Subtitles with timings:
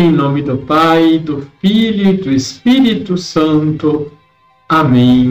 [0.00, 4.12] Em nome do Pai, do Filho e do Espírito Santo.
[4.68, 5.30] Amém.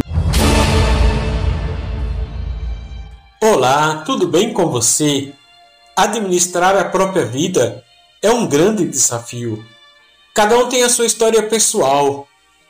[3.42, 5.32] Olá, tudo bem com você?
[5.96, 7.82] Administrar a própria vida
[8.22, 9.64] é um grande desafio.
[10.34, 12.28] Cada um tem a sua história pessoal.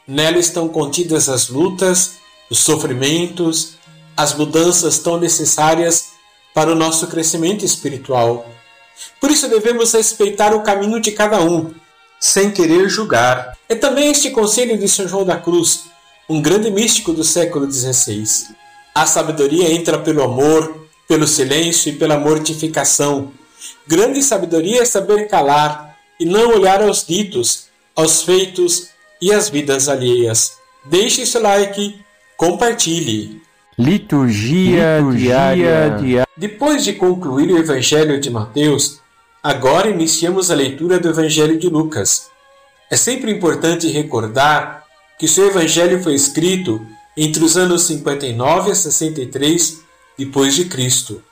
[0.07, 3.75] Nela estão contidas as lutas, os sofrimentos,
[4.15, 6.09] as mudanças tão necessárias
[6.53, 8.45] para o nosso crescimento espiritual.
[9.19, 11.73] Por isso devemos respeitar o caminho de cada um
[12.19, 13.53] sem querer julgar.
[13.69, 15.85] É também este conselho de São João da Cruz,
[16.29, 18.23] um grande místico do século XVI.
[18.93, 23.31] A sabedoria entra pelo amor, pelo silêncio e pela mortificação.
[23.87, 28.89] Grande sabedoria é saber calar e não olhar aos ditos, aos feitos
[29.21, 30.53] e às vidas alheias.
[30.85, 31.99] Deixe seu like,
[32.35, 33.41] compartilhe.
[33.77, 35.97] Liturgia, Liturgia diária.
[35.99, 36.27] diária.
[36.35, 38.99] Depois de concluir o Evangelho de Mateus,
[39.47, 42.29] Agora iniciamos a leitura do Evangelho de Lucas.
[42.91, 44.83] É sempre importante recordar
[45.17, 49.79] que seu evangelho foi escrito entre os anos 59 a 63
[50.17, 51.23] depois de Cristo.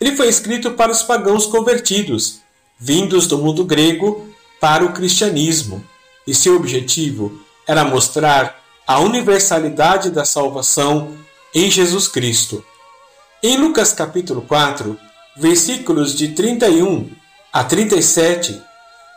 [0.00, 2.38] Ele foi escrito para os pagãos convertidos,
[2.78, 4.28] vindos do mundo grego
[4.60, 5.84] para o cristianismo,
[6.24, 7.32] e seu objetivo
[7.66, 11.16] era mostrar a universalidade da salvação
[11.52, 12.64] em Jesus Cristo.
[13.42, 14.96] Em Lucas capítulo 4,
[15.36, 17.18] versículos de 31
[17.52, 18.62] a 37,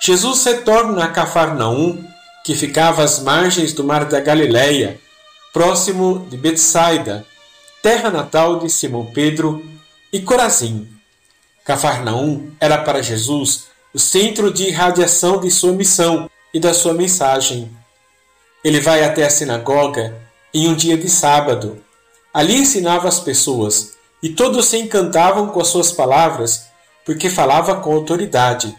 [0.01, 2.03] Jesus retorna a Cafarnaum,
[2.43, 4.99] que ficava às margens do mar da Galileia,
[5.53, 7.23] próximo de Betsaida,
[7.83, 9.63] terra natal de Simão Pedro
[10.11, 10.89] e Corazim.
[11.63, 17.71] Cafarnaum era para Jesus o centro de irradiação de sua missão e da sua mensagem.
[18.63, 20.17] Ele vai até a sinagoga
[20.51, 21.83] em um dia de sábado.
[22.33, 26.72] Ali ensinava as pessoas, e todos se encantavam com as suas palavras
[27.05, 28.75] porque falava com autoridade.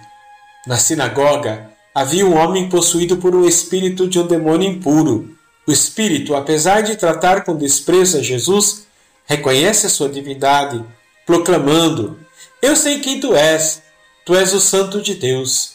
[0.66, 5.36] Na sinagoga havia um homem possuído por um espírito de um demônio impuro.
[5.66, 8.86] O espírito, apesar de tratar com desprezo a Jesus,
[9.24, 10.84] reconhece a sua divindade,
[11.24, 12.18] proclamando:
[12.60, 13.82] Eu sei quem tu és,
[14.24, 15.74] tu és o Santo de Deus.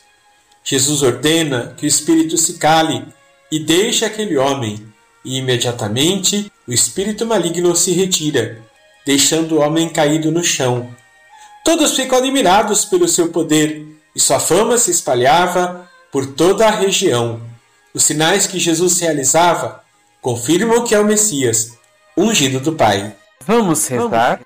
[0.63, 3.03] Jesus ordena que o espírito se cale
[3.51, 4.85] e deixe aquele homem,
[5.25, 8.61] e imediatamente o espírito maligno se retira,
[9.05, 10.93] deixando o homem caído no chão.
[11.63, 17.41] Todos ficam admirados pelo seu poder e sua fama se espalhava por toda a região.
[17.93, 19.83] Os sinais que Jesus realizava
[20.21, 21.73] confirmam que é o Messias,
[22.17, 23.15] ungido do Pai.
[23.45, 24.41] Vamos rezar?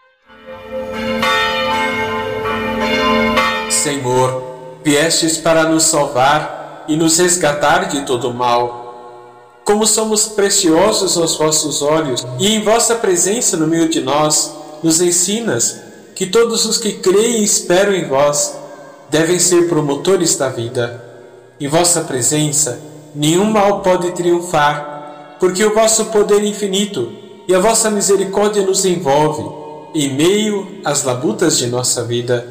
[3.69, 8.83] Senhor, viestes para nos salvar e nos resgatar de todo o mal.
[9.63, 14.99] Como somos preciosos aos vossos olhos e em vossa presença no meio de nós, nos
[14.99, 15.81] ensinas
[16.15, 18.57] que todos os que creem e esperam em vós
[19.09, 21.03] devem ser promotores da vida.
[21.59, 22.81] Em vossa presença,
[23.13, 27.11] nenhum mal pode triunfar, porque o vosso poder infinito
[27.47, 29.43] e a vossa misericórdia nos envolve
[29.93, 32.47] em meio às labutas de nossa vida.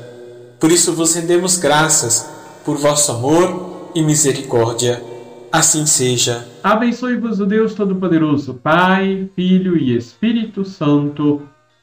[0.61, 2.27] Por isso vos rendemos graças
[2.65, 5.03] por vosso amor e misericórdia.
[5.51, 6.47] Assim seja.
[6.63, 11.43] Abençoe-vos o Deus Todo-Poderoso, Pai, Filho e Espírito Santo.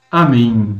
[0.09, 0.79] Amém.